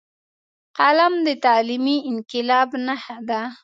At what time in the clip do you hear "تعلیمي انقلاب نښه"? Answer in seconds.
1.45-3.17